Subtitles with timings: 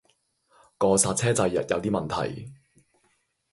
[0.79, 2.51] 個煞車掣有啲問題